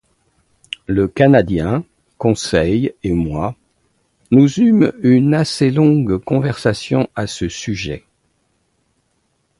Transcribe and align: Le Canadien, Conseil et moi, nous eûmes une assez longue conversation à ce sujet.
Le 0.87 1.07
Canadien, 1.07 1.85
Conseil 2.17 2.91
et 3.03 3.13
moi, 3.13 3.55
nous 4.31 4.47
eûmes 4.59 4.91
une 5.03 5.35
assez 5.35 5.69
longue 5.69 6.17
conversation 6.17 7.07
à 7.13 7.27
ce 7.27 7.47
sujet. 7.47 8.03